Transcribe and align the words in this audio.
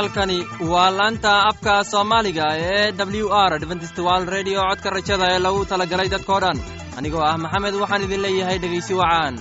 halkani 0.00 0.36
waa 0.72 0.90
laanta 0.98 1.30
afka 1.50 1.72
soomaaliga 1.92 2.46
ee 2.74 2.86
w 3.22 3.26
r 3.48 3.52
dventstwal 3.62 4.22
redio 4.34 4.60
codka 4.68 4.88
rajada 4.96 5.26
ee 5.34 5.40
lagu 5.46 5.60
talagalay 5.70 6.08
dadkoo 6.14 6.40
dhan. 6.44 6.58
Anigoo 6.98 7.24
ah 7.30 7.36
maxamed 7.44 7.74
waxaan 7.82 8.04
idin 8.06 8.22
leeyahay 8.24 8.58
dhegaysi 8.62 8.94
wacaan 9.00 9.34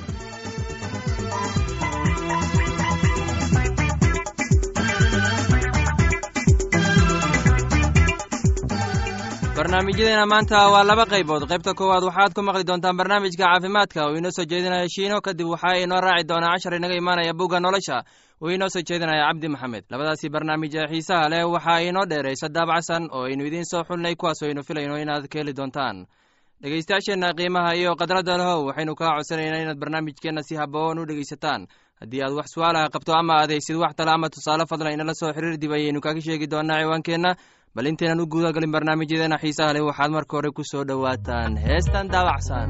barnaamijyadeena 9.55 10.25
maanta 10.31 10.59
waa 10.73 10.83
laba 10.83 11.05
qaybood. 11.05 11.43
Qaybta 11.51 11.73
koowaad 11.73 12.03
waxaad 12.09 12.33
ku 12.33 12.41
maqli 12.41 12.63
doontaan 12.63 12.97
barnaamijka 12.97 13.43
caafimaadka. 13.43 14.05
Oo 14.05 14.15
inoo 14.15 14.31
soo 14.31 14.45
jeedinaya 14.45 14.87
shiino 14.89 15.21
kadib 15.21 15.47
waxaa 15.53 15.75
inoo 15.83 16.01
raaci 16.01 16.27
doonaa 16.29 16.53
cashar 16.55 16.73
inaga 16.75 16.95
imaanaya 16.95 17.33
bugga 17.33 17.59
nolosha 17.59 18.03
oo 18.41 18.49
inoo 18.55 18.69
soo 18.69 18.81
jeedinaya 18.87 19.27
cabdi 19.27 19.47
maxamed. 19.53 19.83
Labadaasi 19.91 20.29
barnaamij 20.29 20.75
ee 20.75 20.87
xiisaha 20.91 21.29
leh 21.29 21.43
waxaa 21.53 21.79
inoo 21.89 22.05
dheeraysa 22.11 22.47
daabacsan 22.55 23.03
oo 23.11 23.23
aynu 23.27 23.43
idiin 23.45 23.65
soo 23.71 23.83
xulnay 23.83 24.15
kuwaas 24.15 24.43
aynu 24.43 24.63
filayno 24.63 24.95
inaad 24.97 25.27
ka 25.31 25.39
heli 25.39 25.53
doontaan. 25.55 26.05
Dhegaystayaasheenna 26.61 27.33
qiimaha 27.37 27.71
iyo 27.75 27.95
khadradda 27.99 28.37
lehow 28.37 28.65
waxaynu 28.67 28.95
kaa 28.95 29.15
codsanaynaa 29.17 29.61
inaad 29.63 29.79
barnaamijkeenna 29.79 30.41
si 30.47 30.55
haboon 30.55 30.99
u 30.99 31.05
dhegaysataan. 31.07 31.67
Haddii 32.01 32.21
aad 32.23 32.33
wax 32.39 32.47
su'aalaha 32.55 32.89
qabto 32.93 33.13
ama 33.15 33.33
adaysid 33.43 33.75
wax 33.75 33.93
tale 33.95 34.11
ama 34.11 34.29
tusaale 34.29 34.65
fadlan 34.69 34.93
inala 34.93 35.13
soo 35.13 35.31
xiriir 35.35 35.57
dib 35.61 35.71
ayaynu 35.71 36.01
kaga 36.01 36.21
sheegi 36.21 36.47
doonaa 36.51 36.79
ciwaankeenna. 36.83 37.35
Bal 37.75 37.85
intaynan 37.85 38.19
u 38.19 38.25
guudagalin 38.27 38.71
barnaamijyadeena 38.71 39.37
xiisaha 39.37 39.73
leh 39.73 39.83
waxaad 39.87 40.11
marka 40.11 40.33
hore 40.37 40.51
ku 40.51 40.63
soo 40.71 40.83
dhowaataan. 40.83 41.57
Heestan 41.57 42.07
daabacsan 42.11 42.69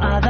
I 0.00 0.23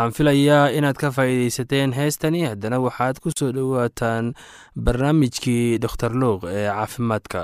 waxaan 0.00 0.16
filayaa 0.16 0.70
inaad 0.78 0.96
ka 0.96 1.10
faa'iidaysateen 1.12 1.92
heestani. 1.92 2.40
Haddana 2.48 2.78
waxaad 2.80 3.20
ku 3.20 3.28
soo 3.38 3.52
dhowaataan 3.52 4.32
barnaamijkii 4.84 5.78
doktor 5.84 6.12
luuq 6.20 6.44
ee 6.48 6.68
caafimaadka. 6.72 7.40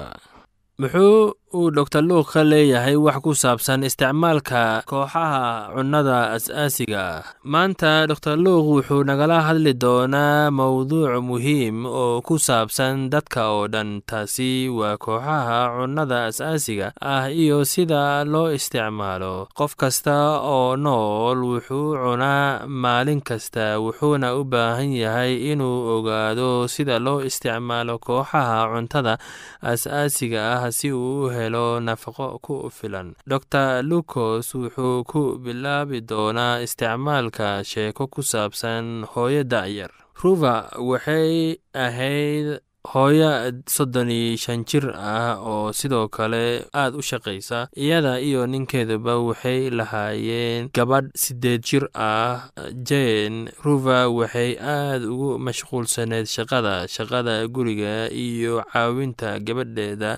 Muxuu 0.81 1.35
uu 1.55 1.71
doctor 1.71 2.03
luuk 2.03 2.33
ka 2.35 2.43
leeyahay 2.43 2.97
wax 2.99 3.23
ku 3.25 3.31
saabsan 3.43 3.87
isticmaalka 3.87 4.83
kooxaha 4.91 5.71
cunnada 5.75 6.35
as-aasiga 6.37 7.23
maanta 7.53 8.05
doctor 8.11 8.35
luuk 8.45 8.67
wuxuu 8.83 9.07
nagala 9.07 9.39
hadli 9.47 9.73
doonaa 9.85 10.51
mowduuc 10.51 11.23
muhiim 11.29 11.87
oo 11.87 12.19
ku 12.27 12.35
saabsan 12.47 13.09
dadka 13.15 13.43
oo 13.55 13.71
dhan. 13.71 14.03
Taasi 14.11 14.67
waa 14.69 14.99
kooxaha 14.99 15.59
cunnada 15.79 16.19
as-aasiga 16.29 16.91
ah 17.01 17.31
iyo 17.31 17.63
sida 17.65 18.25
loo 18.27 18.51
isticmaalo. 18.51 19.47
Qof 19.55 19.79
kasta 19.81 20.43
oo 20.43 20.75
nool 20.77 21.39
wuxuu 21.51 21.95
cunaa 21.95 22.67
maalin 22.67 23.23
kasta 23.23 23.79
wuxuuna 23.79 24.35
u 24.35 24.43
baahan 24.45 24.91
yahay 24.93 25.55
inuu 25.55 25.79
ogaado 25.95 26.67
sida 26.69 26.99
loo 26.99 27.23
isticmaalo 27.23 28.03
kooxaha 28.03 28.67
cuntada 28.75 29.15
as-aasiga 29.63 30.41
ah 30.59 30.63
si 30.75 30.91
uu 30.93 31.31
helo 31.39 31.67
nafaqo 31.87 32.29
ku 32.45 32.55
filan. 32.79 33.09
Dor 33.31 33.43
lucos 33.91 34.49
wuxuu 34.55 35.05
ku 35.11 35.23
bilaabi 35.45 35.99
doonaa 36.11 36.61
isticmaalka 36.67 37.49
sheeko 37.71 38.05
ku 38.13 38.21
saabsan 38.33 38.85
hooyo 39.13 39.43
da'yar 39.53 39.93
ruva 40.23 40.55
waxay 40.91 41.57
ahayd 41.85 42.47
hooyo 42.93 43.31
soddon 43.67 44.11
iyo 44.11 44.37
shan 44.37 44.65
jir 44.69 44.87
ah 44.95 45.37
oo 45.41 45.73
sidoo 45.79 46.09
kale 46.09 46.65
aad 46.75 46.93
u 47.01 47.03
shaqaysa 47.11 47.69
iyada 47.85 48.21
iyo 48.21 48.47
ninkeeduba 48.47 49.19
waxay 49.29 49.71
lahaayeen 49.79 50.71
gabadh 50.77 51.11
siddeed 51.15 51.63
jir 51.69 51.85
ah. 51.95 52.51
Jen 52.89 53.49
ruva 53.65 53.99
waxay 54.19 54.57
aad 54.61 55.03
ugu 55.13 55.39
mashquulsaneed 55.47 56.27
shaqada 56.37 56.75
shaqada 56.95 57.35
guriga 57.55 58.09
iyo 58.11 58.63
caawinta 58.73 59.39
gabadheeda 59.47 60.11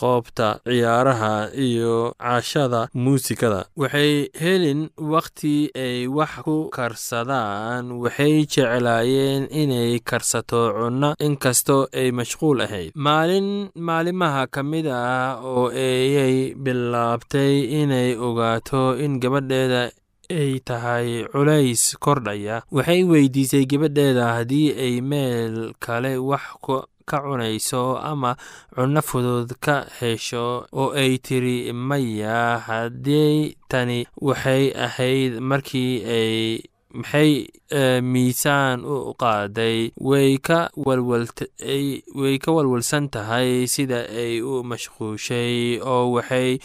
qoobta 0.00 0.60
ciyaaraha 0.66 1.50
iyo 1.54 2.14
cashada 2.18 2.88
muusikada. 2.94 3.66
Waxay 3.76 4.28
helin 4.42 4.88
wakhti 4.98 5.70
ay 5.74 6.06
wax 6.06 6.32
ku 6.44 6.56
karsadaan 6.76 7.92
waxay 8.02 8.44
jeclaayeen 8.52 9.48
inay 9.50 9.98
karsato 10.00 10.72
cunno. 10.76 11.14
Inkastoo 11.26 11.85
ay 11.92 12.10
mashquul 12.12 12.60
ahayd. 12.60 12.92
Maalin 12.94 13.70
maalimaha 13.74 14.46
ka 14.50 14.62
mid 14.62 14.86
ah 14.86 15.38
oo 15.42 15.68
ayay 15.70 16.54
bilaabtay 16.54 17.82
inay 17.82 18.16
ogaato 18.16 18.96
in 18.98 19.20
gabadheeda 19.20 19.90
ay 20.30 20.58
tahay 20.64 21.22
culays 21.30 21.94
kordhaya 22.02 22.62
waxay 22.72 23.02
weydiisay 23.04 23.64
gabadheeda 23.70 24.24
haddii 24.42 24.74
ay 24.74 24.94
meel 25.00 25.72
kale 25.78 26.16
wax 26.18 26.44
ka 27.06 27.18
cunayso 27.22 27.94
ama 28.02 28.34
cunno 28.74 28.98
fudud 29.08 29.54
ka 29.62 29.86
hesho 30.00 30.66
oo 30.74 30.90
ay 30.98 31.18
tiri 31.22 31.70
maya 31.72 32.58
haddii 32.66 33.54
tani 33.70 33.98
waxay 34.18 34.74
ahayd 34.74 35.38
markii 35.38 36.02
ay 36.02 36.58
maxay 36.98 37.32
miisaan 38.12 38.84
u 38.84 39.12
qaaday 39.22 39.90
way 40.10 40.38
ka 40.48 40.60
way 42.20 42.34
ka 42.44 42.50
walwalsan 42.56 43.08
tahay 43.14 43.66
sida 43.74 44.00
ay 44.22 44.40
u 44.40 44.62
mashquushay 44.70 45.78
oo 45.92 46.12
waxay 46.16 46.58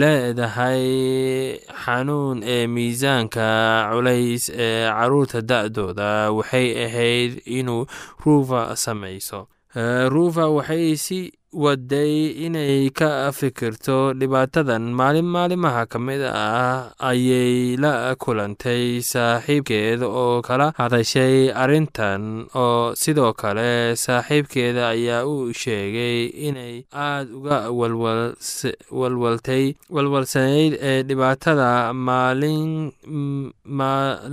leedahay 0.00 0.84
xanuun 1.84 2.42
ee 2.54 2.66
miisaanka 2.74 3.46
culays 3.92 4.44
ee 4.54 4.88
carruurta 4.90 5.40
da'dooda. 5.50 6.10
Waxay 6.38 6.66
ahayd 6.86 7.32
inuu 7.58 7.86
ruufa 8.24 8.76
samayso 8.76 9.40
ruufa 9.74 10.48
waxay 10.56 10.96
si 10.96 11.20
waday 11.54 12.34
inay 12.46 12.90
ka 12.90 13.30
fikirto 13.38 14.10
dhibaatadan 14.18 14.90
maalin 14.98 15.22
maalimaha 15.34 15.86
ka 15.86 15.98
mid 16.02 16.22
ah 16.26 16.90
ayay 16.98 17.76
la 17.78 18.14
kulantay 18.22 18.98
saaxiibkeed 19.10 20.02
oo 20.02 20.42
kala 20.46 20.66
hadashay 20.78 21.50
arrintan 21.62 22.46
oo 22.58 22.94
sidoo 23.02 23.32
kale 23.38 23.94
saaxiibkeeda 24.04 24.88
ayaa 24.94 25.22
u 25.30 25.54
sheegay 25.62 26.26
inay 26.48 26.76
aad 26.90 27.30
uga 27.38 27.58
walwaltay 28.90 29.74
walwalsanayd 29.94 30.74
ee 30.82 31.02
dhibaatada 31.06 31.70
maalin 31.94 32.90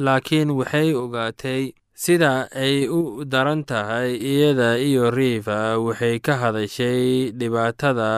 laakiin 0.06 0.50
waxay 0.60 0.90
ogaatay 1.04 1.64
sida 2.04 2.34
ay 2.66 2.88
u 2.90 3.26
daran 3.34 3.62
tahay 3.70 4.18
iyada 4.32 4.70
iyo 4.88 5.12
riifa 5.18 5.78
waxay 5.86 6.18
ka 6.26 6.34
hadashay 6.42 7.30
dhibaatada 7.40 8.10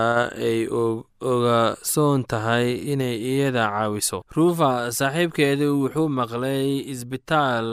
ay 0.50 0.60
ogasoon 1.32 2.24
tahay 2.32 2.68
inay 2.94 3.16
iyada 3.32 3.64
caawiso. 3.74 4.24
Ruufa 4.36 4.72
saaxiibkeedu 5.00 5.68
wuxuu 5.84 6.08
maqlay 6.20 6.66
isbitaal 6.94 7.68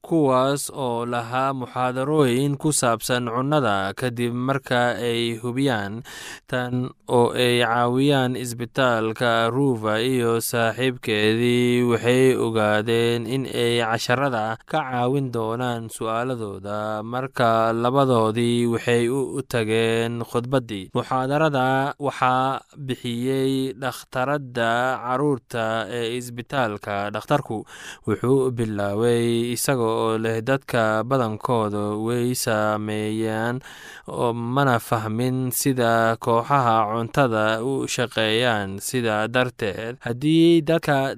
kuwaas 0.00 0.72
oo 0.72 1.04
lahaa 1.04 1.52
muxaadarooyin 1.52 2.56
ku 2.56 2.72
saabsan 2.72 3.28
cunnada 3.28 3.92
kadib 3.92 4.32
marka 4.32 4.96
ay 4.96 5.36
hubiyaan 5.36 6.00
tan 6.48 6.88
oo 7.04 7.36
ay 7.36 7.60
caawiyaan 7.60 8.32
isbitaalka 8.32 9.52
ruufa 9.52 10.00
iyo 10.00 10.40
saaxiibkeedii 10.40 11.84
waxay 11.92 12.32
ogaadeen 12.32 13.28
in 13.28 13.44
ay 13.44 13.84
casharada 13.84 14.56
ka 14.64 14.80
caawin 14.88 15.28
doonaan 15.28 15.92
su'aaladooda. 15.92 17.04
Marka 17.04 17.76
labadoodii 17.76 18.72
waxay 18.72 19.04
u 19.12 19.36
tageen 19.44 20.24
khudbaddii 20.24 20.90
muxaadarada 20.96 21.92
waxaa 22.00 22.64
bixiyey 22.72 23.76
dhakhtaradda 23.76 24.96
carruurta 25.04 25.84
ee 25.92 26.16
isbitaalka 26.16 27.12
dhakhtarku 27.12 27.68
wuxuu 28.08 28.48
bilaabay 28.56 29.52
isagoo 29.52 29.92
oo 30.00 30.18
leh 30.24 30.38
dadka 30.48 30.82
badankooda 31.10 31.82
way 32.06 32.26
saameeyaan 32.44 33.56
mana 34.34 34.78
fahmin 34.78 35.50
sida 35.50 36.16
kooxaha 36.20 36.76
cuntada 36.90 37.62
u 37.62 37.86
shaqeeyaan. 37.86 38.78
Sidaa 38.80 39.28
darteed 39.34 39.96
haddii 40.06 40.62
dadka 40.62 41.14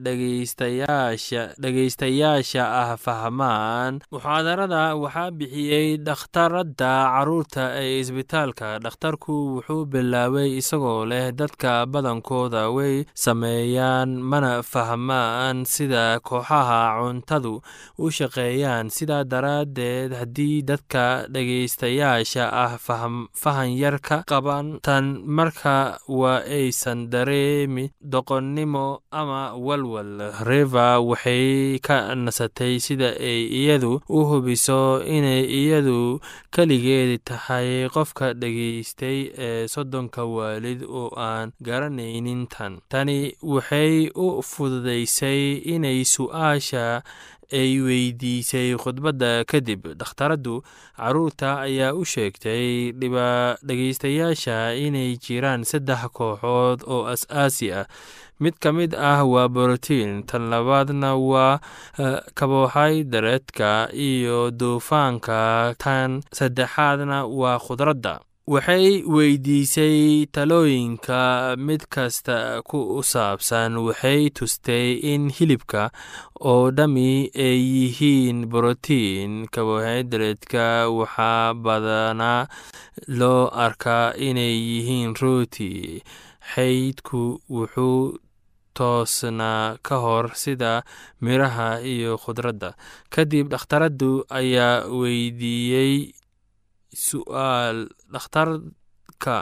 dhegaystayaasha 1.63 2.63
ah 2.83 2.97
fahmaan 3.05 4.01
muxaadarada 4.13 4.83
waxaa 5.03 5.31
bixiyey 5.39 5.97
dhakhtaradda 6.07 6.93
carruurta 7.15 7.65
ee 7.83 8.01
isbitaalka. 8.01 8.79
Dhakhtarku 8.85 9.35
wuxuu 9.57 9.87
bilaabay 9.93 10.51
isagoo 10.61 11.05
leh 11.11 11.33
dadka 11.41 11.87
badankooda 11.93 12.71
way 12.77 13.05
sameeyaan 13.15 14.11
mana 14.31 14.63
fahmaan 14.63 15.65
sida 15.75 16.21
kooxaha 16.29 16.81
cuntadu 17.01 17.55
u 17.99 18.11
shaqeeyaan. 18.19 18.91
Sidaa 18.97 19.25
daraaddeed 19.33 20.11
haddii 20.21 20.63
dadka 20.71 21.05
dhegaystayaasha 21.35 22.45
ah 22.65 22.73
fahan 22.83 23.71
yar 23.79 23.99
ka 24.03 24.23
qaban. 24.27 24.81
Tan 24.83 25.23
marka 25.27 25.99
waa 26.09 26.43
aysan 26.43 27.11
dareemi 27.13 27.91
doqonnimo 28.03 29.03
ama 29.13 29.55
walwal 29.55 30.35
river 30.51 30.99
waxay 31.01 31.79
ka 31.79 32.15
nasatay 32.15 32.81
sida 32.83 33.15
ay 33.21 33.47
iyadu 33.61 34.01
u 34.09 34.19
hubiso 34.29 35.03
inay 35.07 35.45
iyadu 35.47 36.19
keligeed 36.51 37.23
tahay 37.25 37.87
qofka 37.95 38.35
dhegaystay 38.35 39.19
ee 39.39 39.69
soddonka 39.69 40.25
waalid 40.27 40.83
oo 40.83 41.15
aan 41.17 41.53
garanaynin 41.63 42.47
tan. 42.51 42.81
Tani 42.91 43.33
waxay 43.43 44.11
u 44.15 44.43
fududaysay 44.43 45.63
inay 45.75 46.03
su'aasha 46.05 47.03
ay 47.53 47.81
weydiisay 47.87 48.75
khudbadda 48.83 49.45
kadib 49.45 49.87
dhakhtaraddu 50.01 50.55
carruurta 50.97 51.61
ayaa 51.67 51.93
u 51.95 52.05
sheegtay 52.05 52.93
dhegaystayaasha 53.67 54.75
inay 54.87 55.17
jiraan 55.25 55.65
saddex 55.65 56.03
kooxood 56.17 56.81
oo 56.87 57.07
as-aasi 57.15 57.73
ah. 57.73 57.87
Mid 58.43 58.59
ka 58.59 58.73
mid 58.75 58.95
ah 58.99 59.23
waa 59.23 59.47
borotiin 59.49 60.27
tan 60.27 60.51
labaadna 60.51 61.15
waa 61.15 61.61
kabohaydareedka 62.35 63.89
iyo 63.95 64.51
duufaanka 64.51 65.75
tan 65.79 66.23
saddexaadna 66.33 67.25
waa 67.27 67.59
khudradda 67.63 68.21
waxay 68.47 69.07
weydiisay 69.07 70.27
talooyinka 70.35 71.55
mid 71.57 71.87
kasta 71.87 72.59
ku 72.67 72.99
saabsan 73.03 73.79
waxay 73.87 74.35
tustay 74.35 74.99
in 75.13 75.31
hilibka 75.31 75.95
oo 76.51 76.71
dhammi 76.75 77.31
ay 77.47 77.61
yihiin 77.77 78.51
borotiin 78.51 79.47
kabohaydareedka 79.47 80.91
waxaa 80.91 81.55
badanaa 81.55 82.51
loo 83.19 83.47
arkaa 83.65 84.13
inay 84.19 84.55
yihiin 84.59 85.15
rooti. 85.23 86.03
Xaydku 86.53 87.39
wuxuu 87.47 88.19
toosnaa 88.75 89.79
ka 89.87 89.97
hor 90.03 90.35
sida 90.35 90.83
miraha 91.23 91.79
iyo 91.79 92.19
khudradda. 92.19 92.75
Kadib 93.15 93.47
dhakhtaraddu 93.55 94.27
ayaa 94.29 94.91
weydiiyey 94.91 96.11
su'aal 96.95 97.89
dhakhtarka 98.13 99.37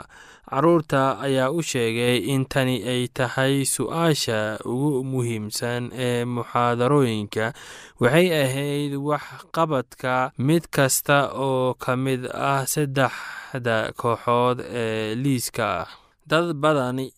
carruurta 0.51 1.19
ayaa 1.25 1.49
u 1.51 1.61
sheegay 1.63 2.17
in 2.33 2.45
tani 2.45 2.83
ay 2.83 3.07
tahay 3.07 3.63
su'aasha 3.65 4.59
ugu 4.65 5.03
muhiimsan 5.11 5.91
ee 5.93 6.25
muxaadarooyinka. 6.25 7.53
Waxay 8.01 8.27
ahayd 8.43 8.93
waxqabadka 9.09 10.31
mid 10.37 10.63
kasta 10.75 11.31
oo 11.33 11.73
ka 11.83 11.95
mid 11.95 12.27
ah 12.33 12.65
saddexda 12.73 13.77
kooxood 14.01 14.59
ee 14.65 15.15
liiska. 15.15 15.87
Dad 16.27 16.53
badani 16.61 17.11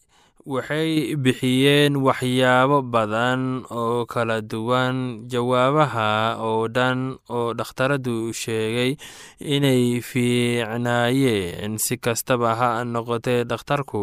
waxay 0.46 1.16
bixiyeen 1.24 1.96
waxyaabo 2.06 2.78
badan 2.94 3.64
oo 3.72 4.04
kala 4.06 4.38
duwan. 4.44 5.24
Jawaabaha 5.32 6.36
oo 6.44 6.68
dhan 6.68 7.16
oo 7.32 7.54
dhakhtaradu 7.56 8.36
sheegay 8.36 8.92
inay 9.40 10.04
fiicnaayeen 10.04 11.80
si 11.80 11.96
kastaba 11.96 12.50
ha 12.60 12.70
noqotee 12.84 13.48
dhakhtarku 13.48 14.02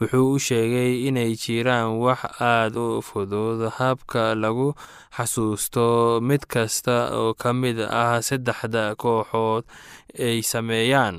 wuxuu 0.00 0.26
u 0.34 0.38
sheegay 0.40 0.92
inay 1.08 1.36
jiraan 1.42 2.00
wax 2.00 2.20
aad 2.40 2.74
u 2.76 3.04
fudud 3.08 3.60
habka 3.78 4.32
lagu 4.42 4.72
xasuusto 5.16 6.20
mid 6.28 6.42
kasta 6.52 6.96
oo 7.20 7.34
ka 7.36 7.52
mid 7.52 7.78
ah 7.84 8.16
saddexda 8.28 8.96
kooxood 9.02 9.64
ay 10.26 10.40
sameeyaan 10.52 11.16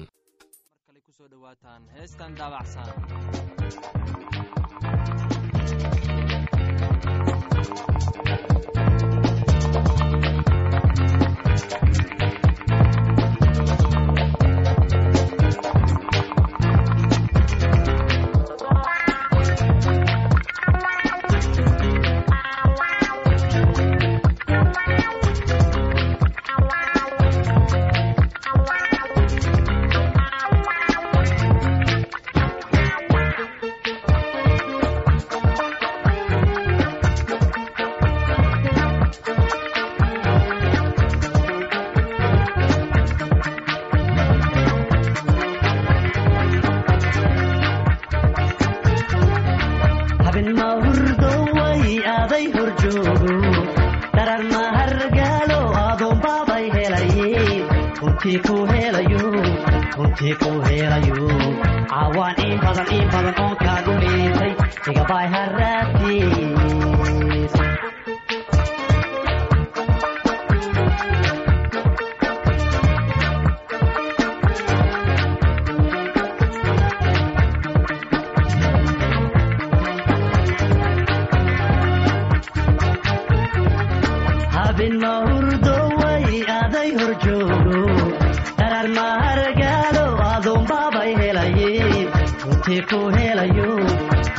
cawaan 61.92 62.36
in 62.48 62.56
badan 62.64 62.88
in 62.98 63.06
badan 63.14 63.36
oon 63.44 63.56
kaagu 63.64 63.94
liitay 64.04 64.52
igabay 64.90 65.26
haraabtiis 65.34 67.33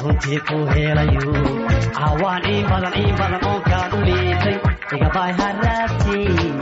runtii 0.03 0.39
ku 0.49 0.59
helayo. 0.75 1.33
Cawaan 1.95 2.43
in 2.51 2.65
badan 2.71 2.95
in 2.99 3.15
badan 3.19 3.43
oon 3.47 3.61
kaagu 3.71 3.99
liitay 4.07 4.57
igabay 4.95 5.31
haraabtiis 5.39 6.54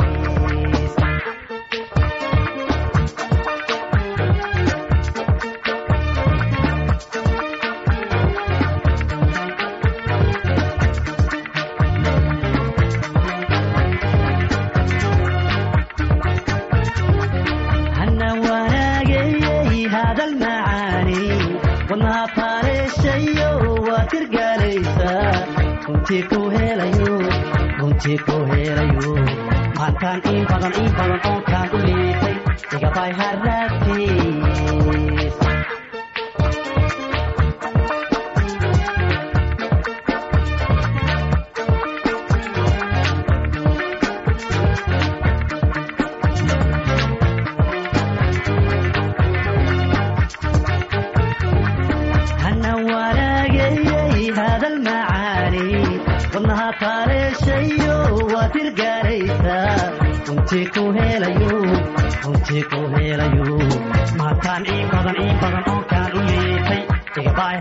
wadnaha 56.43 56.73
taaleeshayo 56.83 57.97
waad 58.35 58.55
hirgaaraysaa 58.59 59.91
runtii 60.29 60.67
ku 60.75 60.83
helayo 60.97 61.59
runtii 62.25 62.63
ku 62.73 62.81
helayo. 62.95 63.59
Maataan 64.21 64.65
ii 64.75 64.83
badan 64.93 65.17
ii 65.25 65.35
badan 65.43 65.65
oo 65.75 65.83
kaan 65.91 66.13
u 66.19 66.23
yeetay 66.33 66.83
igabaay 67.21 67.57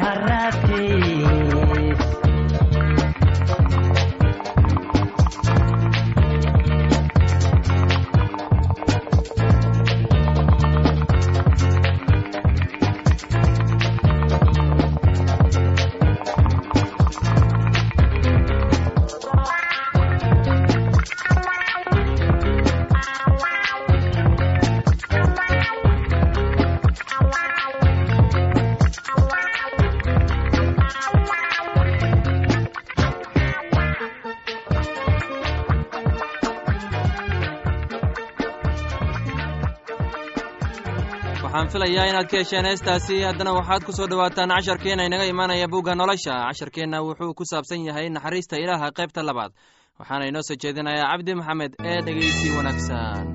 waxaan 41.92 42.08
filayaa 42.08 42.10
inaad 42.10 42.30
ka 42.32 42.38
hesheen 42.38 42.66
heestaasi. 42.66 43.22
Haddana 43.24 43.54
waxaad 43.54 43.84
ku 43.86 43.92
soo 43.92 44.08
dhowaataan 44.08 44.50
casharkeenna 44.50 45.04
inaga 45.06 45.26
imaanaya 45.26 45.68
bugga 45.68 45.96
nolosha. 45.96 46.34
Casharkeenna 46.50 47.02
wuxuu 47.04 47.34
ku 47.36 47.44
saabsan 47.46 47.86
yahay 47.86 48.10
naxariista 48.10 48.56
ilaaha 48.64 48.92
qaybta 48.98 49.22
labaad. 49.24 49.52
Waxaana 50.00 50.26
inoo 50.30 50.42
soo 50.48 50.56
jeedinayaa 50.62 51.12
cabdi 51.12 51.32
maxamed 51.40 51.74
ee 51.90 52.02
dhegeysi 52.06 52.48
wanaagsan. 52.58 53.26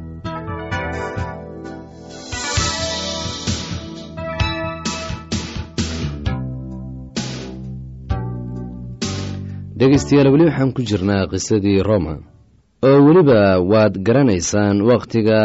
Dhegaystayaal 9.78 10.30
weli 10.32 10.44
waxaan 10.48 10.72
ku 10.76 10.80
jirnaa 10.88 11.28
qisadii 11.32 11.82
roma. 11.88 12.14
Oo 12.86 12.98
weliba 13.06 13.40
waad 13.72 13.94
garanaysaan 14.06 14.76
wakhtiga 14.90 15.38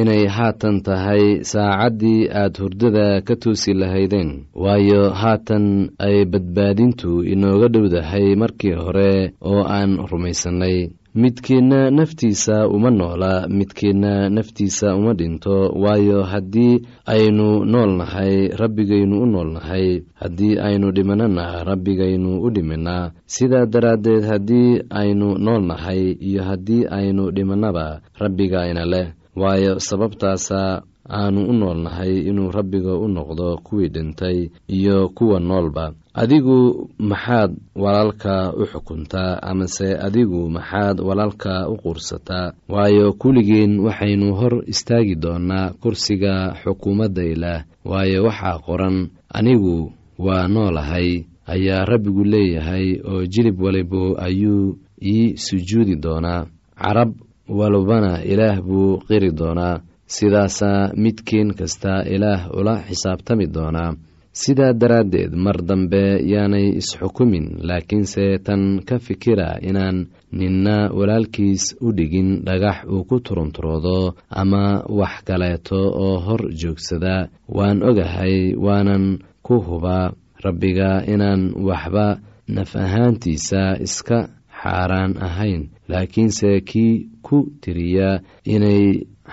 inay 0.00 0.26
haatan 0.36 0.76
tahay 0.86 1.24
saacaddii 1.50 2.28
aad 2.40 2.54
hurdada 2.60 3.20
ka 3.26 3.34
toosi 3.42 3.72
lahaydeen. 3.80 4.30
Waayo 4.54 5.02
haatan 5.20 5.90
ay 5.98 6.24
badbaadintu 6.32 7.24
inooga 7.32 7.68
dhowdahay 7.74 8.26
markii 8.42 8.74
hore 8.82 9.32
oo 9.50 9.62
aan 9.76 9.98
rumaysannay. 10.10 10.78
Midkiinna 11.18 11.90
naftiisa 11.90 12.68
uma 12.68 12.90
noola 12.90 13.48
midkiinna 13.48 14.30
naftiisa 14.30 14.94
uma 14.96 15.12
dhinto. 15.18 15.56
Waayo 15.82 16.22
haddii 16.22 16.80
aynu 17.06 17.64
nool 17.64 17.90
nahay 17.98 18.48
rabbigaynu 18.60 19.22
u 19.22 19.26
nool 19.26 19.50
nahay. 19.56 20.02
Haddii 20.20 20.58
aynu 20.66 20.92
dhimanana 20.92 21.64
rabbigaynu 21.64 22.30
u 22.46 22.50
dhiminaa 22.54 23.10
sidaa 23.26 23.66
daraaddeed 23.66 24.24
haddii 24.30 24.80
aynu 24.90 25.38
nool 25.38 25.62
nahay 25.70 26.02
iyo 26.28 26.42
haddii 26.42 26.86
aynu 26.98 27.30
dhimannaba 27.36 28.00
rabbigayna 28.20 28.84
leh 28.92 29.06
waayo 29.40 29.78
sababtaasa 29.80 30.82
aanu 31.10 31.40
u 31.50 31.52
nool 31.52 31.78
nahay 31.82 32.12
inuu 32.28 32.50
rabbiga 32.50 32.92
u 33.04 33.08
noqdo 33.08 33.56
kuwii 33.66 33.88
dhintay 33.88 34.48
iyo 34.68 35.08
kuwa 35.08 35.40
noolba. 35.40 35.92
Adigu 36.14 36.88
maxaad 36.98 37.52
walaalka 37.76 38.52
u 38.52 38.66
xukuntaa 38.66 39.42
amase 39.42 39.88
adigu 40.06 40.50
maxaad 40.50 41.00
walaalka 41.00 41.68
u 41.68 41.76
quursataa 41.76 42.52
waayo 42.68 43.12
kulligeen 43.12 43.80
waxaynu 43.80 44.34
hor 44.34 44.54
istaagi 44.66 45.14
doonaa 45.14 45.70
kursiga 45.80 46.54
xukuumadda 46.62 47.22
ilaah 47.24 47.64
waayo 47.84 48.24
waxaa 48.24 48.58
qoran 48.66 49.08
anigu 49.38 49.92
waa 50.18 50.48
noolahay 50.48 51.24
ayaa 51.46 51.84
rabbigu 51.84 52.24
leeyahay 52.24 52.86
oo 53.10 53.26
jilib 53.26 53.60
walibo 53.62 54.18
ayuu 54.20 54.76
ii 55.02 55.36
sujuudi 55.36 55.96
doonaa. 55.96 56.46
Carab 56.78 57.10
walbana 57.48 58.22
ilaah 58.24 58.60
buu 58.62 58.98
qiri 59.08 59.30
doonaa. 59.38 59.80
Sidaasaa 60.06 60.90
midkiin 60.96 61.54
kasta 61.58 62.02
ilaah 62.14 62.48
ula 62.58 62.74
xisaabtami 62.88 63.46
doonaa. 63.54 63.92
Sidaa 64.32 64.72
daraaddeed 64.80 65.32
mar 65.34 65.56
dambe 65.68 66.02
yaanay 66.32 66.66
isxukumin 66.80 67.46
laakiinse 67.68 68.38
tan 68.46 68.62
ka 68.88 68.98
fikira 68.98 69.58
inaan 69.68 70.06
ninna 70.32 70.76
walaalkiis 70.98 71.64
u 71.80 71.92
dhigin 71.96 72.44
dhagax 72.46 72.84
uu 72.92 73.04
ku 73.04 73.16
turunturoodo 73.20 74.14
ama 74.30 74.84
wax 74.98 75.14
kaleeto 75.26 75.80
oo 76.04 76.18
hor 76.26 76.42
joogsada 76.60 77.28
waan 77.56 77.82
ogahay 77.82 78.54
waanan 78.64 79.18
ku 79.42 79.54
hubaa 79.66 80.12
rabbiga 80.44 80.90
inaan 81.14 81.42
waxba 81.68 82.06
naf 82.48 82.76
ahaantiisa 82.76 83.62
iska 83.86 84.18
xaaraan 84.62 85.12
ahayn. 85.26 85.62
Laakiinse 85.90 86.50
kii 86.70 86.94
ku 87.26 87.38
tiriya 87.62 88.10
inay 88.54 88.84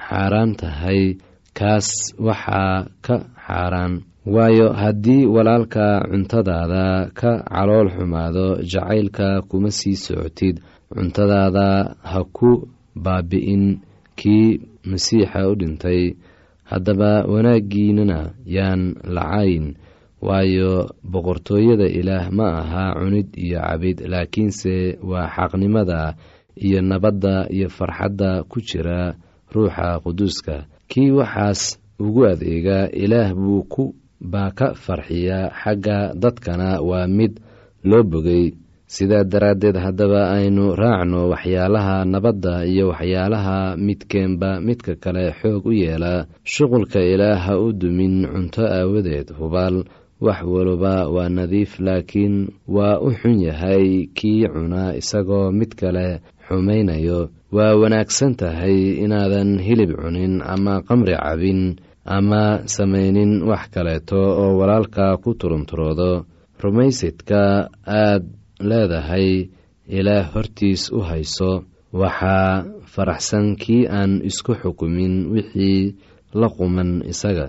xaaraan 0.06 0.52
tahay 0.60 1.02
kaas 1.58 1.88
waxaa 2.28 2.88
ka 3.06 3.16
xaaraan. 3.46 3.94
Waayo 4.34 4.68
haddii 4.82 5.24
walaalka 5.36 5.86
cuntadaada 6.10 6.86
ka 7.20 7.32
calool 7.52 7.88
xumaado 7.96 8.48
jacaylka 8.72 9.28
kuma 9.50 9.70
sii 9.78 9.96
socotid. 10.06 10.56
Cuntadaada 10.94 11.68
ha 12.12 12.20
ku 12.38 12.50
baabi'in. 13.04 13.66
Kii 14.20 14.48
masiixa 14.90 15.40
u 15.52 15.54
dhintay 15.60 16.02
haddaba 16.72 17.12
wanaaggiinana 17.34 18.20
yaan 18.56 18.82
lacayn 19.16 19.66
waayo 20.28 20.72
boqortooyada 21.12 21.88
ilaah 22.00 22.26
ma 22.38 22.48
aha 22.62 22.86
cunid 23.00 23.30
iyo 23.46 23.60
cabid 23.68 23.98
laakiinse 24.12 24.98
waa 25.10 25.30
xaqnimada 25.36 26.16
iyo 26.66 26.80
nabadda 26.82 27.36
iyo 27.56 27.68
farxadda 27.78 28.44
ku 28.50 28.58
jira 28.68 29.16
ruuxa 29.54 30.00
quduuska. 30.04 30.66
Kii 30.90 31.12
waxaas 31.20 31.62
ugu 32.00 32.22
adeega 32.32 32.90
ilaah 33.04 33.30
buu 33.38 33.64
ku 33.74 33.84
baa 34.32 34.52
ka 34.58 34.68
farxiya 34.84 35.40
xagga 35.62 35.98
dadkana 36.22 36.70
waa 36.90 37.08
mid 37.18 37.34
loo 37.90 38.04
bogay 38.12 38.46
sidaa 38.96 39.24
daraaddeed 39.32 39.78
haddaba 39.84 40.22
aynu 40.38 40.76
raacno 40.82 41.20
waxyaalaha 41.34 41.96
nabadda 42.14 42.54
iyo 42.72 42.86
waxyaalaha 42.92 43.58
midkeenba 43.86 44.50
midka 44.62 44.94
kale 45.04 45.24
xoog 45.40 45.66
u 45.66 45.72
yeela. 45.82 46.26
Shuqulka 46.44 47.02
ilaah 47.14 47.40
ha 47.46 47.54
u 47.60 47.74
dumin 47.74 48.16
cunto 48.32 48.64
aawadeed 48.66 49.28
hubaal 49.38 49.78
wax 50.22 50.44
waliba 50.44 51.08
waa 51.16 51.30
nadiif 51.30 51.80
laakiin 51.80 52.36
waa 52.68 53.00
u 53.00 53.12
xun 53.12 53.40
yahay 53.48 54.08
kii 54.18 54.48
cunaa 54.54 54.94
isagoo 55.00 55.52
mid 55.52 55.72
kale 55.76 56.22
xumaynayo. 56.48 57.30
Waa 57.56 57.76
wanaagsan 57.82 58.36
tahay 58.36 59.00
inaadan 59.04 59.60
hilib 59.60 59.92
cunin 60.02 60.42
ama 60.42 60.82
qamri 60.88 61.16
cabin 61.16 61.76
ama 62.06 62.64
samaynin 62.66 63.44
wax 63.50 63.70
kaleeto 63.74 64.20
oo 64.42 64.58
walaalka 64.60 65.18
ku 65.24 65.34
turunturoodo 65.40 66.26
rumaysidka 66.64 67.70
aad 67.88 68.24
leedahay 68.60 69.50
ilaah 69.88 70.26
hortiis 70.34 70.92
u 70.92 71.00
hayso. 71.00 71.64
Waxaa 71.96 72.66
faraxsan 72.94 73.56
kii 73.56 73.88
aan 73.88 74.20
isku 74.30 74.52
xukumin 74.62 75.32
wixii 75.34 75.96
la 76.36 76.48
quman 76.52 77.04
isaga 77.12 77.48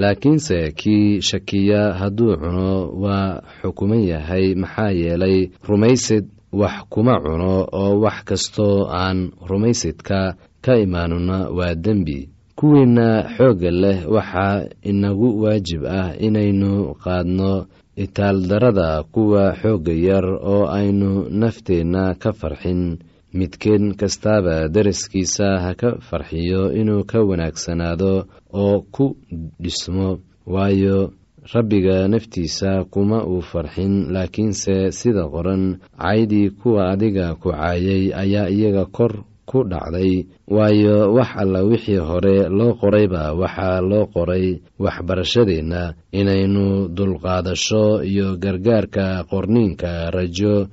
laakiinse 0.00 0.58
kii 0.80 1.20
shakiya 1.28 1.82
hadduu 2.00 2.36
cuno 2.42 2.70
waa 3.02 3.40
xukuman 3.60 4.02
yahay 4.12 4.54
maxaa 4.62 4.90
yeelay 5.00 5.38
rumaysid 5.68 6.24
wax 6.60 6.76
kuma 6.92 7.14
cuno 7.24 7.52
oo 7.80 7.92
wax 8.04 8.18
kastoo 8.28 8.86
aan 9.00 9.18
rumaysidka 9.48 10.20
ka 10.64 10.72
imaanuna 10.84 11.36
waa 11.58 11.74
dembi. 11.84 12.28
Kuwiinna 12.58 13.08
xoogga 13.36 13.70
leh 13.82 13.98
waxaa 14.14 14.66
inagu 14.90 15.28
waajib 15.42 15.82
ah 15.86 16.10
inaynu 16.26 16.94
qaadno 17.04 17.66
itaaldarada 18.04 19.02
kuwa 19.12 19.54
xoogga 19.62 19.92
yar 20.06 20.24
oo 20.52 20.66
aynu 20.78 21.10
nafteenna 21.40 22.14
ka 22.22 22.32
farxin 22.32 22.98
midkeen 23.32 23.94
kastaaba 24.00 24.68
daraskiisa 24.68 25.48
ha 25.64 25.74
ka 25.74 25.90
farxiyo 26.08 26.72
inuu 26.80 27.04
ka 27.04 27.18
wanaagsanaado 27.22 28.26
oo 28.52 28.80
ku 28.94 29.16
dhismo 29.60 30.18
waayo 30.46 31.12
rabbiga 31.52 32.08
naftiisa 32.08 32.84
kuma 32.92 33.24
uu 33.26 33.40
farxin 33.42 34.12
laakiinse 34.12 34.92
sida 34.92 35.24
qoran 35.28 35.78
caydii 36.02 36.50
kuwa 36.50 36.90
adiga 36.92 37.34
ku 37.40 37.48
caayay 37.52 38.12
ayaa 38.22 38.48
iyaga 38.48 38.84
kor 38.96 39.12
ku 39.48 39.64
dhacday 39.64 40.26
waayo 40.48 41.12
wax 41.16 41.30
alla 41.40 41.60
wixii 41.64 41.96
hore 42.08 42.48
loo 42.48 42.74
qorayba 42.80 43.32
waxaa 43.32 43.80
loo 43.80 44.06
qoray 44.12 44.60
waxbarashadeenna 44.78 45.94
inaynu 46.12 46.88
dulqaadasho 46.96 48.04
iyo 48.04 48.36
gargaarka 48.36 49.24
qorniinka 49.30 50.10
rajo 50.10 50.68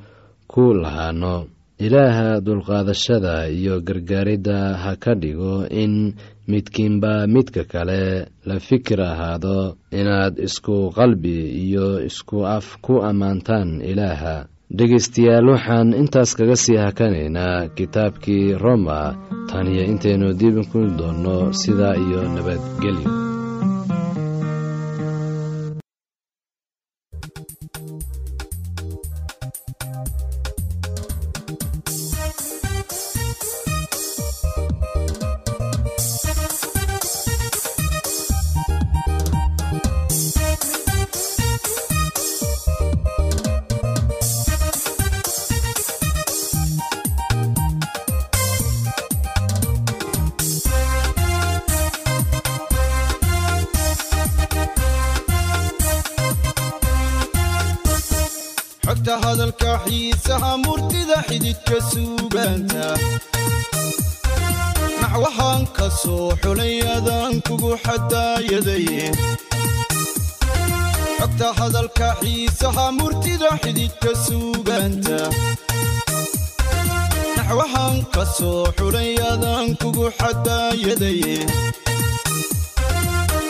ku 0.48 0.74
lahaano 0.74 1.48
ilaaha 1.80 2.40
dulqaadashada 2.46 3.50
iyo 3.52 3.82
gargaaridda 3.88 4.58
ha 4.84 4.96
ka 5.04 5.14
dhigo 5.22 5.68
in 5.84 6.16
midkiinba 6.48 7.28
midka 7.28 7.64
kale 7.74 8.28
la 8.48 8.58
fikir 8.68 9.00
ahaado 9.02 9.76
inaad 9.92 10.34
isku 10.48 10.78
qalbi 10.98 11.38
iyo 11.66 11.88
isku 12.10 12.38
af 12.58 12.68
ku 12.86 12.94
ammaantaan 13.10 13.70
ilaaha. 13.92 14.48
Dhegaystayaal 14.78 15.48
waxaan 15.54 15.90
intaas 16.02 16.32
kaga 16.38 16.56
sii 16.64 16.80
hakanaynaa 16.86 17.70
kitaabkii 17.78 18.58
roma 18.64 19.00
tan 19.50 19.66
iyo 19.74 19.84
intaynu 19.92 20.28
dib 20.40 20.56
ku 20.72 20.80
doonno 21.00 21.38
sidaa 21.62 21.96
iyo 22.06 22.20
nabadgelyo 22.36 23.12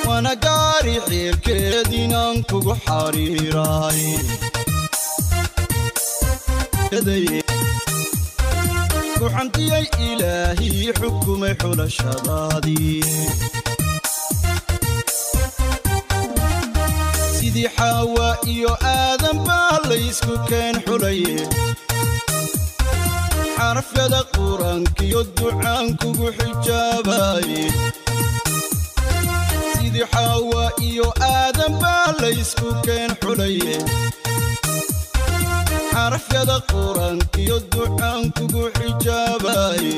waana 0.08 0.34
gaari 0.46 0.96
xiilkeed 1.08 1.90
inaan 2.04 2.38
kugu 2.50 2.74
xariiraay 2.86 4.02
kuxantiyay 9.20 9.86
ilaahii 10.10 10.88
xukumay 11.00 11.54
xulashadaadii. 11.62 13.04
Sidii 17.38 17.70
iyo 18.54 18.72
aadan 18.94 19.38
baa 19.48 19.76
laysku 19.90 20.34
keen 20.50 20.76
xulaye 20.86 21.36
xarafyada 23.58 24.22
qur'aankiyo 24.36 25.22
ducaan 25.38 25.88
kugu 26.02 26.28
xijaabaye 26.38 27.64
sidii 29.74 30.08
xaawaa 30.14 30.70
iyo 30.90 31.08
aadan 31.32 31.74
baa 31.82 32.08
laysku 32.22 32.68
keen 32.86 33.12
xulaye 33.22 33.76
xarafyada 35.94 36.58
qur'aankiyo 36.72 37.58
ducaan 37.74 38.24
kugu 38.38 38.64
xijaabaye 38.78 39.96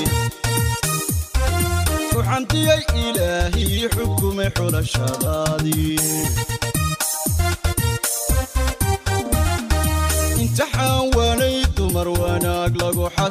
kuxantiyay 2.11 2.81
ilaahii 3.05 3.83
xukumay 3.95 4.49
xulashadaadii. 4.57 5.99
Imtixaan 10.41 11.01
waanay 11.15 11.57
dumar 11.75 12.07
lagu 12.21 12.56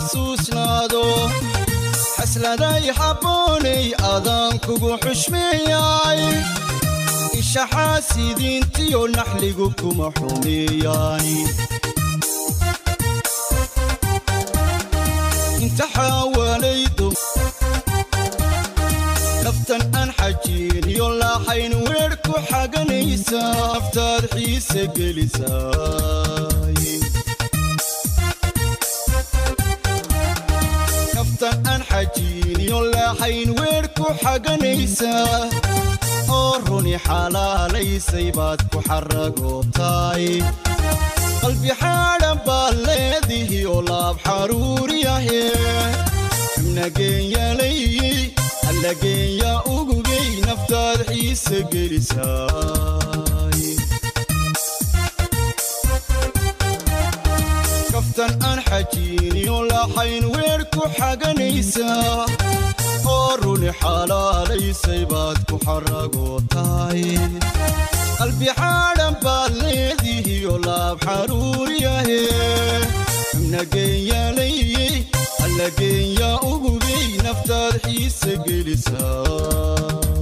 xasuusnaado. 0.01 1.03
Xasladay 2.17 2.85
habboonay 2.99 3.87
adaan 4.15 4.55
kugu 4.67 4.91
xushmeeyay 5.05 6.21
ishaxaasidiintiyo 7.41 9.01
naxligu 9.17 9.67
kuma 9.81 10.09
xumeeyaani 10.17 11.37
naftan 19.45 19.83
aan 20.01 20.11
xajiiniyo 20.19 21.07
laaxayn 21.21 21.73
weer 21.87 22.13
ku 22.27 22.35
xaganaysa 22.51 23.43
aftaad 23.77 24.25
xiise 24.35 24.83
gelisaay 24.97 26.56
laaxayn 33.07 33.51
weer 33.59 33.85
ku 33.97 34.07
xaganaysa 34.23 35.13
oo 36.37 36.53
runi 36.67 36.95
xalaalaysay 37.07 38.29
baad 38.39 38.61
ku 38.73 38.79
xaragootaay. 38.89 40.27
Qalbi 41.43 41.71
xaadhan 41.81 42.37
baa 42.47 42.69
leedihi 42.87 43.59
oo 43.73 43.81
laab 43.91 44.17
xaruuriyahe 44.27 45.43
xubnageenyalay 46.55 47.79
allageenya 48.71 49.53
ugugay 49.77 50.29
naftaad 50.47 50.99
xiise 51.11 51.59
gelisaay. 51.73 53.61
Kaftan 57.93 58.33
aan 58.49 58.61
xajiiniyo 58.69 59.57
laaxayn 59.71 60.25
weer 60.35 60.61
ku 60.75 60.83
xaganaysa 60.99 61.89
oo 62.13 62.25
runi 63.43 63.71
xalaalaysay 63.81 65.03
baad 65.13 65.39
ku 65.51 65.57
xaragootaay 65.67 67.03
qalbi 68.19 68.49
xaadhan 68.61 69.15
baad 69.25 69.53
leedihiyo 69.63 70.55
laab 70.67 70.97
xaruuriyahe 71.07 72.21
xubnageenyalay 73.31 74.57
allageenya 75.45 76.31
ugugay 76.53 77.07
naftaad 77.27 77.75
xiise 77.85 78.33
gelisaa 78.47 80.16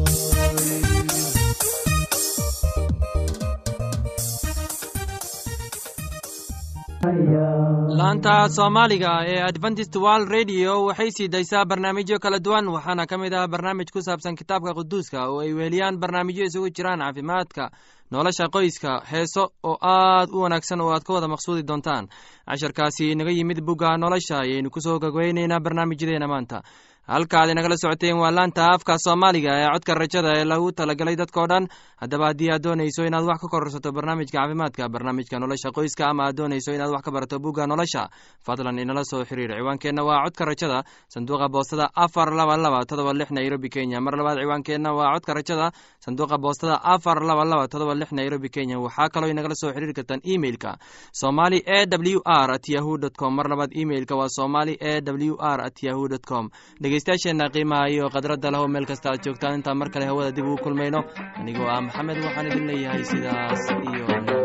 laanta 7.98 8.48
soomaaliga 8.48 9.12
ee 9.26 9.40
adventist 9.42 9.96
world 9.96 10.28
radio 10.28 10.84
waxay 10.86 11.10
sii 11.10 11.28
daysaa 11.28 11.64
barnaamijyo 11.66 12.18
kala 12.18 12.38
duwan 12.38 12.68
waxaana 12.68 13.06
ka 13.06 13.18
mid 13.18 13.32
ah 13.34 13.46
barnaamij 13.48 13.86
ku 13.92 14.00
saabsan 14.02 14.36
kitaabka 14.36 14.74
quduuska 14.74 15.28
oo 15.28 15.40
ay 15.40 15.52
weheliyaan 15.52 15.98
barnaamijyo 16.00 16.44
isugu 16.44 16.70
jiraan 16.76 17.00
caafimaadka 17.00 17.70
nolosha 18.10 18.48
qoyska 18.48 19.02
heeso 19.12 19.44
oo 19.62 19.76
aad 19.82 20.28
u 20.32 20.40
wanaagsan 20.44 20.80
oo 20.80 20.92
aad 20.92 21.04
ka 21.04 21.12
wada 21.12 21.28
maqsuudi 21.28 21.62
doontaan. 21.62 22.08
Casharkaasi 22.48 23.14
naga 23.14 23.30
yimid 23.30 23.60
bugga 23.60 23.96
nolosha 23.96 24.38
ayaynu 24.40 24.70
ku 24.70 24.80
soo 24.80 24.98
gogweynaynaa 24.98 25.60
barnaamijyadeena 25.60 26.28
maanta 26.28 26.62
halkaad 27.06 27.50
inagala 27.52 27.76
socoteen 27.76 28.16
waa 28.16 28.30
laanta 28.32 28.64
afka 28.72 28.96
soomaaliga 28.98 29.52
ee 29.60 29.68
codka 29.74 29.94
rajada 29.94 30.30
ee 30.40 30.44
lagu 30.44 30.72
talagalay 30.72 31.16
dadkao 31.16 31.46
dhan. 31.46 31.68
Haddaba 32.00 32.26
haddii 32.30 32.50
aad 32.52 32.62
doonayso 32.64 33.04
inaad 33.06 33.24
wax 33.24 33.40
ka 33.40 33.48
kororsato 33.48 33.92
barnaamijka 33.92 34.38
caafimaadka 34.38 34.88
barnaamijka 34.88 35.38
nolosha 35.38 35.70
qoyska 35.76 36.04
ama 36.10 36.24
aad 36.26 36.36
doonayso 36.36 36.72
inaad 36.72 36.90
wax 36.94 37.02
ka 37.04 37.10
barato 37.10 37.38
bugga 37.38 37.66
nolosha 37.66 38.08
fadlan 38.46 38.78
inala 38.78 39.04
soo 39.04 39.24
xiriir. 39.24 39.50
Ciwaankeenna 39.52 40.02
waa 40.04 40.24
codka 40.24 40.44
rajada 40.44 40.82
sanduuqa 41.14 41.48
boostada 41.48 41.90
afar 41.94 42.32
laba 42.32 42.56
laba 42.56 42.84
todoba 42.86 43.12
lix 43.14 43.30
nairobi 43.30 43.68
kenya. 43.68 44.00
Mar 44.00 44.16
labaad 44.16 44.38
ciwaankeenna 44.40 44.92
waa 44.98 45.12
codka 45.14 45.34
rajada 45.34 45.72
sanduuqa 46.04 46.38
boostada 46.38 46.80
afar 46.94 47.20
laba 47.22 47.44
laba 47.44 47.68
todoba 47.68 47.94
lix 47.94 48.12
nairobi 48.12 48.48
kenya. 48.48 48.80
Waxaa 48.80 49.08
kaloo 49.12 49.28
inagala 49.28 49.54
soo 49.54 49.72
xiriiri 49.72 49.92
kartaan 49.98 50.20
emeilka 50.24 50.78
somali 51.12 51.60
e 51.66 51.84
w 51.86 52.20
r 52.24 52.50
at 52.56 52.64
yahu 52.68 52.96
com. 53.20 53.34
Mar 53.36 53.48
labaad 53.48 53.70
emeilka 53.76 54.16
waa 54.16 54.28
somali 54.28 54.74
e 54.80 55.00
w 55.04 55.36
r 55.40 55.60
at 55.68 55.82
yahu 55.82 56.08
com 56.28 56.48
dhegeystayaasheenna 56.94 57.46
qiimaha 57.54 57.90
iyo 57.94 58.06
khadradda 58.14 58.48
leho 58.54 58.66
meel 58.74 58.86
kasta 58.90 59.06
aad 59.10 59.22
joogtaan 59.26 59.54
intaan 59.58 59.78
mar 59.78 59.88
kale 59.90 60.06
hawada 60.06 60.30
dib 60.36 60.46
ugu 60.46 60.62
kulmayno. 60.64 61.00
Anigoo 61.40 61.66
ah 61.74 61.80
maxamed 61.86 62.18
waxaan 62.24 62.46
idin 62.50 62.66
leeyahay 62.70 63.04
sidaas 63.10 63.62
iyo 63.90 64.43